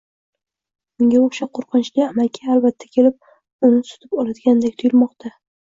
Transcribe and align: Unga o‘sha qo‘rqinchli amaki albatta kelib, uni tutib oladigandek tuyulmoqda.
Unga 1.03 1.21
o‘sha 1.25 1.47
qo‘rqinchli 1.59 2.03
amaki 2.07 2.49
albatta 2.55 2.91
kelib, 2.97 3.21
uni 3.71 3.85
tutib 3.93 4.21
oladigandek 4.25 4.83
tuyulmoqda. 4.85 5.37